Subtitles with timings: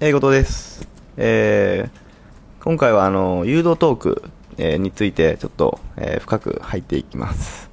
[0.00, 0.88] 英語です。
[1.16, 4.22] えー、今回はあの、誘導トーク、
[4.58, 7.70] えー、についてちょっと、えー、深く入っていきます。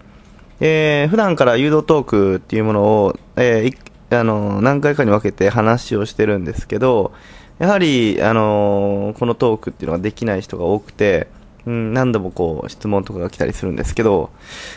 [0.59, 7.11] えー、普段から誘導トークっていうものを、えー、あの、何回かに分けて話をしてるんですけど、
[7.57, 11.27] やはり、あのこのトークっていうのができない人が多くて、
[11.65, 14.29] うん、何度もこう質問とかが来たりするんですけど、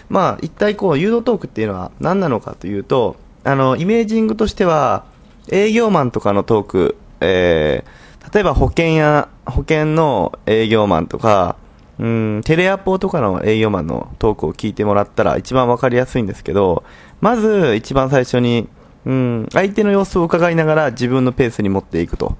[0.08, 5.04] まあ、一体こう誘導トークっていうのは何なのかというと、あの、イメージングとしては、
[5.50, 11.56] 営業マンとかのトークえー、例えば保険や、保険の営業マンとか、
[11.98, 16.82] うん、テレアポとかの営業マンのトークを聞いてもらったら一番わかりやすいんですけど、
[17.20, 18.68] まず一番最初に、
[19.06, 22.36] うん、相手の様子を伺いながら自分のペースに持っていくと。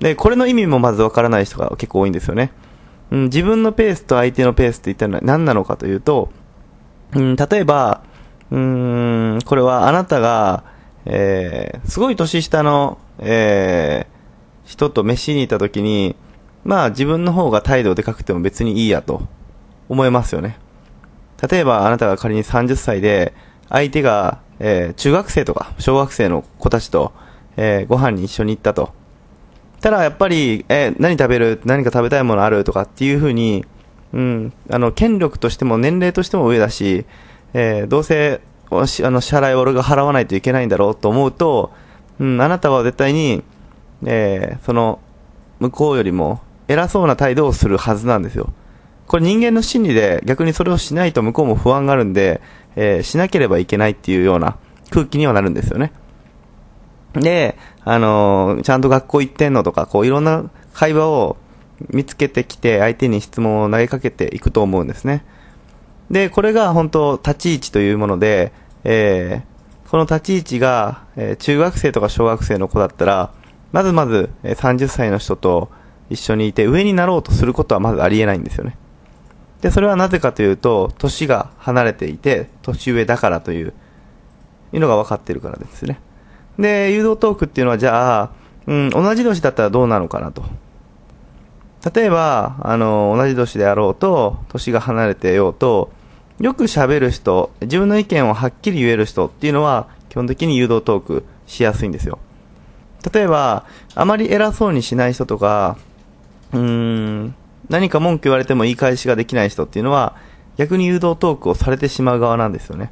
[0.00, 2.50] で、これの意味もまずわからない人が結構多いんですよね。
[3.10, 6.30] うん、自分のペースと相手のペースって一体何なのかというと、
[7.14, 8.02] うん、例えば、
[8.50, 10.64] うん、これはあなたが、
[11.06, 16.16] えー、すごい年下のえー、人と飯に行った時に、
[16.64, 19.22] まあ自分の方が態度でかくても別にいいやと
[19.88, 20.58] 思いますよね。
[21.48, 23.34] 例えばあなたが仮に30歳で、
[23.68, 27.12] 相手が、えー、中学生とか小学生の子たちと、
[27.56, 28.92] えー、ご飯に一緒に行ったと。
[29.80, 33.64] ただやっぱり、えー、何食べる何か食べたいものあるとかっていうふうに、
[34.12, 37.06] うん、あの、権力としても年齢としても上だし、
[37.54, 38.40] えー、どうせ、
[38.70, 41.72] あの、支払いを俺が払わないといけないんだろうと思うと、
[42.18, 43.42] うん、あなたは絶対に、
[44.04, 45.00] えー、その、
[45.58, 48.52] 向こうよりも偉そうな態度をするはずなんですよ。
[49.06, 52.40] これ人間の心理で逆にそれをしないと向こうも不安があるんで、
[52.76, 54.56] えー、しなければいけないっていうような
[54.90, 55.92] 空気にはなるんですよね。
[57.14, 61.36] で、あのー、ちゃんと学校行ってんのとか、こういろんな会話を
[61.88, 65.24] 見つけてきて相手に質問を投げかけていくと思うんですね。
[66.10, 68.52] で、これが本当立ち位置というもので、
[68.84, 69.42] え
[69.90, 73.32] この立ち位置が、えー、中学生とか小学生の子だったら、
[73.72, 75.68] まずまず、えー、30歳の人と
[76.10, 78.76] 一緒にいて上になろうとすることはまずありえないんですよね。
[79.62, 83.74] で、それはなぜかというと、年が離れていて、年上だからという、
[84.72, 85.98] いうのが分かってるからですね。
[86.56, 88.30] で、誘導トークっていうのはじゃあ、
[88.68, 90.44] うん、同じ年だったらどうなのかなと。
[91.92, 95.90] 例えば、あの、同じ年であろうと、年が離れてようと、
[96.40, 102.18] よく喋る人、自分の意見をはっきり言える人っていうのは、基本的に誘導トークしやすいんですよ。
[103.12, 105.76] 例えば、あまり偉そうにしない人とか、
[106.52, 107.34] うーん、
[107.68, 110.16] 何か文句言われても言い返しができない人っていうのは、
[110.56, 112.90] 逆に誘導トークをされてしまう側なんですよね。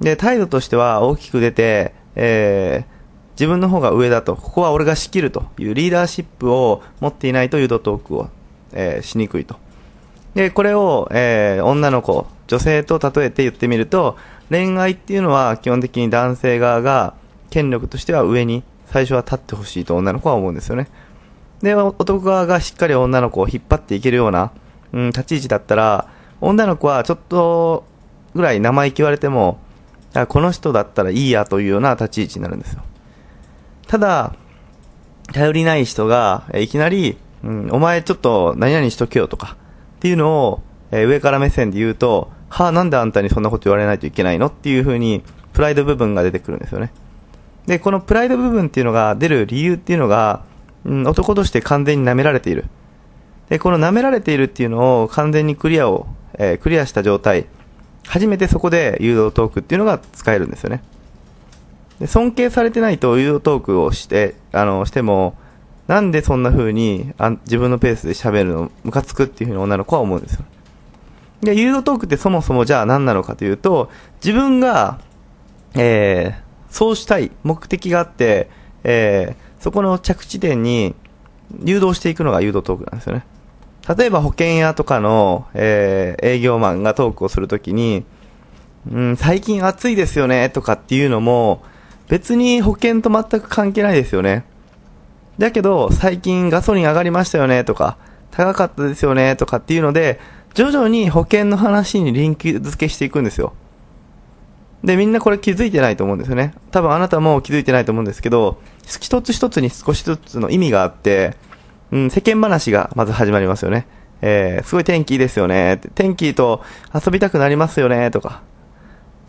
[0.00, 2.92] で、態度としては大きく出て、えー、
[3.32, 8.30] 自分の方が上だと、ここは俺が仕切るというリーダーシップを持っていないと誘導トークを、
[8.72, 9.56] えー、しにくいと。
[10.34, 14.16] で、これを、えー、女の子、女性と例えて言ってみると、
[14.50, 17.14] 恋愛っていうのは基本的に男性側が
[17.50, 20.88] 権力としては上に最初は立ってほしいと女の子は思うんですよね。
[21.62, 24.52] で、男側がしっかり女の子を引っ張っていけるような、
[24.92, 26.08] うん、立ち位置だったら、
[26.40, 27.84] 女の子はちょっと
[28.34, 29.58] ぐらい生意気言われても、
[30.14, 32.82] あこの人だったらいいやというような立ち位置になるんですよ。
[33.88, 34.34] ただ、
[35.32, 39.56] 頼りない人が、いきなり、うん、お前ちょっと何々しとけよとか、
[39.96, 45.22] っていうのを、え上から目線で言うと、はあ、なんであんたにそんなこと言われないといけないのっていう風に、
[45.52, 46.92] プライド部分が出てくるんですよね。
[47.66, 50.44] で、このプライド部分っていうのが出る理由っていうのが、
[50.84, 52.64] うん、男として完全に舐められている。
[53.48, 57.46] で、この舐められているっていうのを完全にクリアを、えー、クリアした状態、
[58.06, 60.82] 初めてそこで誘導トークっていうのが使えるんですよね。
[62.00, 65.36] で、尊敬されてないと誘導トークをして、あの、しても、
[65.88, 70.44] なんでそんな風にあ自分のペースで喋るのムカつくっていう風に女の子は思うんですよ。
[71.42, 73.90] で、誘導トークってそもそもじゃあ何なのかというと、
[74.24, 74.98] 自分が、
[75.74, 78.50] えー、そうしたい目的があって、
[78.84, 80.94] えー、そこの着地点に
[81.64, 83.24] 誘導していくのが誘導トークなんですよね。
[83.96, 88.04] 例えば保険屋とかの、えー、営業マンがトークをするときに、
[88.90, 91.62] うん、最近暑いですよねとかっていうのも、
[92.08, 94.44] 別に保険と全く関係ないですよね。
[95.38, 97.96] だけど、最近ガソリン上がりましたよねとか、
[98.30, 100.20] 高かったですよねとかっていうので、
[100.54, 103.54] 徐々に保険の話にリンク付けしていくんですよ。
[104.82, 106.54] で、みんなこれ気づいてないと思うんですよね。
[106.70, 111.36] 多分あなたも気づいてないと思うんですけど、一つ一つに少しずつの意味があって、
[111.90, 113.86] うん、世間話がまず始まりますよね。
[114.20, 115.80] えー、すごい天気いいですよね。
[115.94, 116.62] 天気と
[116.94, 118.10] 遊びたくなりますよね。
[118.10, 118.42] とか、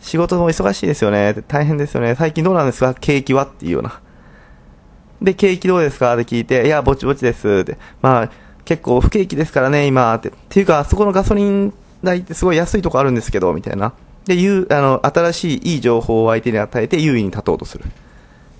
[0.00, 1.34] 仕事も忙しいですよね。
[1.48, 2.14] 大変ですよね。
[2.14, 2.94] 最近どうなんですか？
[2.94, 3.44] 景気は？
[3.44, 4.00] っていうような。
[5.20, 6.14] で、景気どうですか？
[6.14, 7.76] って聞いて、いや、ぼちぼちですって。
[8.00, 8.30] まあ、
[8.70, 10.28] 結構不景気ですからね、今って。
[10.28, 11.74] っていうか、あそこのガソリン
[12.04, 13.94] 代ってすごい安いとこあるんですけど、みたいな。
[14.26, 17.84] で、いう、あの、新しいいい情報を相手に与えて優位に立とうとする。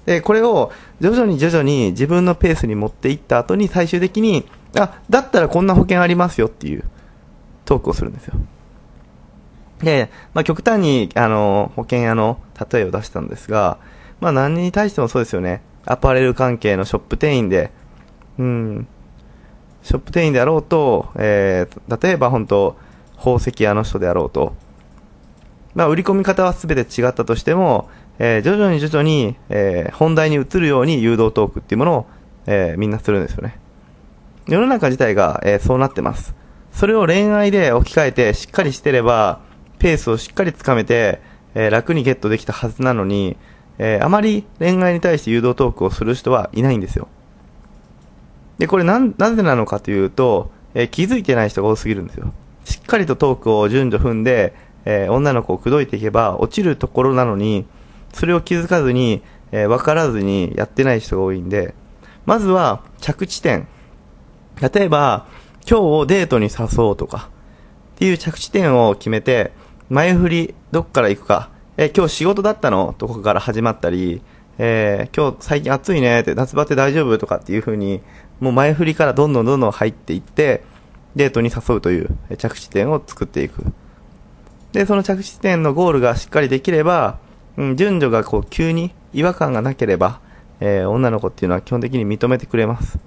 [0.06, 6.82] で、これを徐々に徐々に自分のペースに持っていった後に最終的に、あ、だったらこんな保険ありますよっていう
[7.64, 8.34] トークをするんですよ。
[9.84, 12.40] で、まあ、極端に、あの、保険屋の
[12.72, 13.78] 例えを出したんですが、
[14.18, 15.62] まあ、何に対してもそうですよね。
[15.84, 17.70] アパレル関係のショップ店員で、
[18.40, 18.88] うん、
[19.82, 22.76] ショップ店員であろうと、えー、例えば本当、
[23.16, 24.54] 宝石屋の人であろうと、
[25.74, 27.88] まあ、売り込み方は全て違ったとしても、
[28.18, 32.06] えー、徐々に徐々に、えー、本題に移るように誘導トークっていうものを、
[32.46, 33.58] えー、みんなするんですよね。
[34.46, 36.34] 世の中自体が、えー、そうなってます。
[36.72, 39.40] それを恋愛で置き換えてしっかりしてれば、
[39.78, 41.20] ペースをしっかりつかめて、
[41.54, 43.36] えー、楽にゲットできたはずなのに、
[43.78, 47.08] えー、あまり恋愛に対して誘導トークをする人はいないんですよ。
[48.60, 52.32] で、これな、なぜなのかというと、えー、気づいてない人が多すぎるんですよ。
[52.64, 54.54] しっかりとトークを順序踏んで、
[54.84, 57.64] えー、女の子を口説いていけば落ちるところなのに、
[58.12, 61.74] それを気づかずに、えー、分からずにやってない人が多いんで、
[62.26, 63.66] まずは着地点。
[64.60, 65.26] 例えば、
[65.66, 67.30] 今日をデートに誘おうとか、
[67.94, 69.52] っていう着地点を決めて、
[69.88, 71.48] 前振り、どっから行くか、
[71.78, 72.94] えー、今日仕事だったの？
[72.98, 74.20] とかから始まったり、
[74.62, 78.02] えー、今日最近暑いねって、夏バテ大丈夫とかっていう風に、
[78.40, 80.62] もう前振りからどんどんどんどん入っていって、
[81.16, 83.64] デートに誘うという着地点を作っていく。
[84.72, 87.18] で、その着地点のゴールがしっかりできれば、
[87.56, 90.20] うん、順序がこう急に違和感がなければ、
[90.60, 92.98] えー、女の子っていうのは基本的に認めてくれます。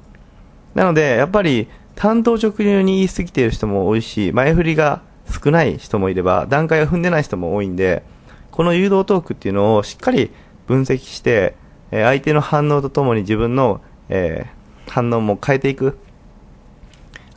[0.74, 8.02] なので、やっぱり担当直入に言い過ぎている人も多いし、前振りが少ない人もいれば、段階を踏んでない人も多いんで、
[8.50, 10.32] この誘導トークっていうのをしっかり
[10.68, 11.56] 分析して、
[11.92, 15.98] え、相手の反応とともに自分の、えー、反応も変えていく。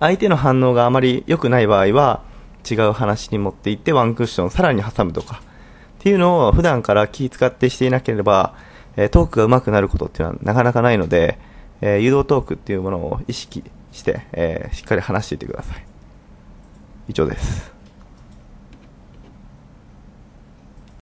[0.00, 2.22] 相手の反応があまり良くない場合は、
[2.68, 5.40] 違う話に持っていってワンクッションさらに挟むとか、
[5.98, 8.54] っていうのを普段から気遣ってしていなければ、
[8.96, 11.38] えトークが上手くなることっていうのはなかなかないので、
[11.80, 13.62] え誘導トークっていうものを意識
[13.92, 15.84] して、えしっかり話していてください。
[17.08, 17.75] 以上です。